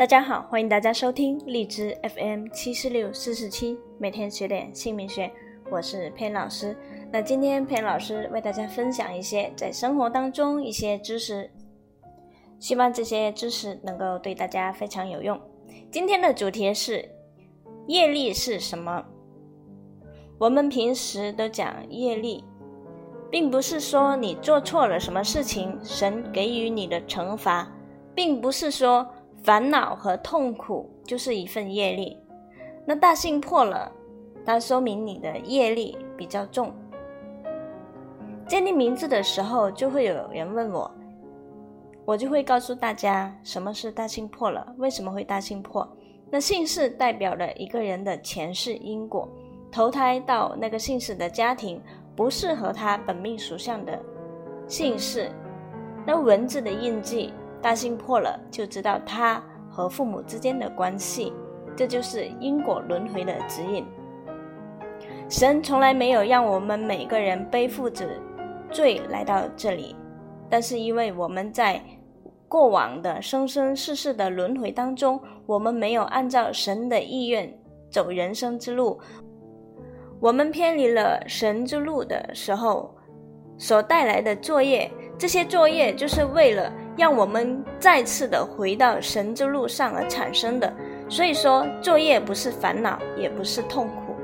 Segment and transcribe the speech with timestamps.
[0.00, 5.30] 大家好，欢迎大家收听荔枝 FM 七四六四四七，每天学点姓名学，
[5.70, 6.74] 我是佩老师。
[7.12, 11.50] 那今天佩老师为大家分享一些在生活当中一些知识，
[12.58, 15.38] 希望这些知识能够对大家非常有用。
[15.90, 17.06] 今天的主题是
[17.86, 19.04] 业力是什么？
[20.38, 22.42] 我们平时都讲业力，
[23.30, 27.70] 并不是说你做错了什么事情，神给予你的惩罚，
[28.14, 29.06] 并不是说。
[29.42, 32.18] 烦恼和痛苦就是一份业力，
[32.84, 33.90] 那大姓破了，
[34.44, 36.72] 它说明你的业力比较重。
[38.46, 40.90] 建立名字的时候，就会有人问我，
[42.04, 45.88] 我就会告诉大家什么是大姓破了，为什么会大姓破？
[46.30, 49.28] 那姓氏代表了一个人的前世因果，
[49.72, 51.80] 投胎到那个姓氏的家庭，
[52.14, 53.98] 不适合他本命属相的
[54.68, 55.30] 姓氏，
[56.06, 57.32] 那文字的印记。
[57.62, 61.32] 大心破了，就知道他和父母之间的关系，
[61.76, 63.84] 这就是因果轮回的指引。
[65.28, 68.06] 神从来没有让我们每个人背负着
[68.70, 69.94] 罪来到这里，
[70.48, 71.80] 但是因为我们在
[72.48, 77.52] 过往的生生世世的轮回当中，我们没有按照神的意愿
[77.90, 78.98] 走人生之路，
[80.18, 82.96] 我们偏离了神之路的时候，
[83.58, 86.72] 所带来的作业，这些作业就是为了。
[86.96, 90.72] 让我们再次的回到神之路上而产生的，
[91.08, 94.14] 所以说作业不是烦恼，也不是痛苦。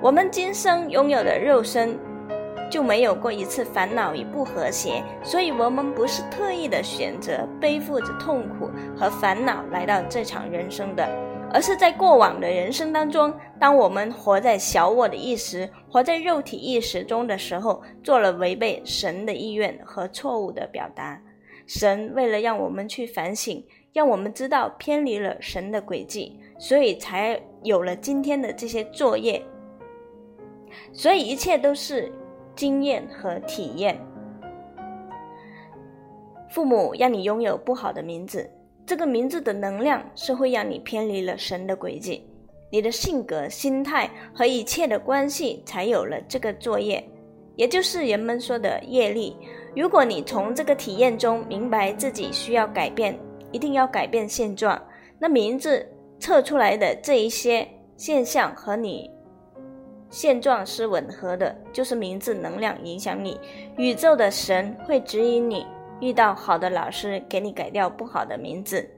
[0.00, 1.98] 我们今生拥有的肉身，
[2.70, 11.06] 就没有过一次烦恼与不和谐，所以我们不是特意的选择背负着痛苦和烦恼来到这场人生的。
[11.52, 21.20] 而是在过往的人生当中，当我们活在小我的意识、活在肉体意识中的时候，做了违背神的意愿和错误的表达。
[21.66, 29.42] 神为了让我们去反省，让我们知道偏离了神的轨迹，所以才有了今天的这些作业。
[30.92, 32.12] 所以一切都是
[32.54, 34.00] 经验和体验。
[36.48, 38.48] 父母让你拥有不好的名字。
[38.90, 42.26] 这个名字的能量是会让你偏离了神的轨迹，
[42.72, 47.00] 你的性格、心态和一切的关系才有了这个作业，
[47.54, 49.36] 也就是人们说的业力。
[49.76, 53.16] 如果你从这个体验中明白自己需要改变，
[53.52, 54.76] 一定要改变现状，
[55.20, 55.86] 那名字
[56.18, 57.64] 测出来的这一些
[57.96, 59.08] 现象和你
[60.10, 63.38] 现状是吻合的，就是名字能量影响你，
[63.76, 65.64] 宇宙的神会指引你。
[66.00, 68.88] 遇到好的老师，给你改掉不好的名字。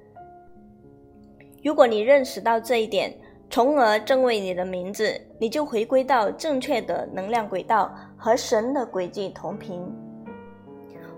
[1.63, 3.13] 如果你认识到这一点，
[3.51, 9.85] 从而正位你的名字，你就回归到正确的能量轨道，和神的轨迹同频。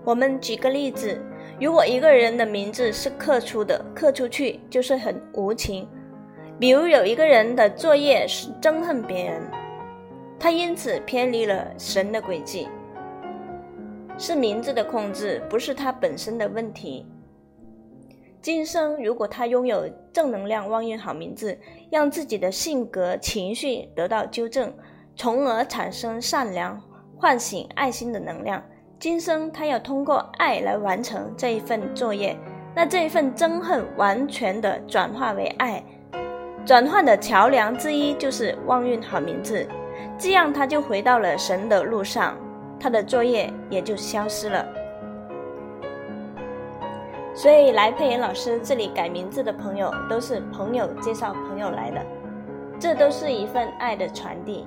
[0.03, 1.19] 我们举个例子，
[1.59, 5.87] 如果一个人的名字是刻出的，刻出去就是很无情。
[6.59, 9.41] 比如有一个人的作业是憎恨别人，
[10.39, 12.67] 他因此偏离了神的轨迹。
[14.17, 17.05] 是名字的控制，不是他本身的问题。
[18.41, 21.57] 今生如果他拥有正能量旺运好名字，
[21.91, 24.71] 让自己的性格情绪得到纠正，
[25.15, 26.79] 从而产生善良、
[27.17, 28.63] 唤醒爱心的能量。
[28.99, 32.37] 今生他要通过爱来完成这一份作业，
[32.75, 35.83] 那这一份憎恨完全的转化为爱，
[36.63, 39.67] 转换的桥梁之一就是旺运好名字，
[40.17, 42.37] 这样他就回到了神的路上。
[42.79, 44.65] 他的作业也就消失了，
[47.33, 52.05] 所以来佩妍老师这里改名字的朋友都是朋友介绍朋友来的，
[52.79, 54.65] 这都是一份爱的传递，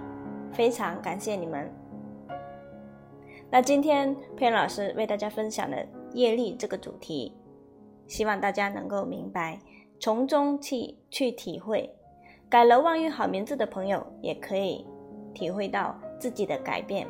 [0.53, 1.73] 非常感谢你们。
[3.51, 7.35] 那今天佩妍老师为大家分享的业力这个主题，
[8.07, 9.59] 希望大家能够明白，
[10.01, 11.95] 从中去去体会。
[12.51, 14.87] 改了万运好名字的朋友也可以
[15.35, 17.07] 体会到自己的改变。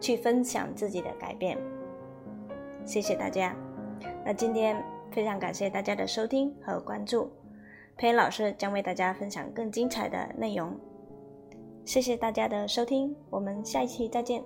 [0.00, 1.58] 去分享自己的改变，
[2.84, 3.54] 谢谢大家。
[4.24, 7.30] 那今天非常感谢大家的收听和关注，
[7.96, 10.78] 佩恩老师将为大家分享更精彩的内容。
[11.84, 14.42] 谢谢大家的收听，我们下一期再见。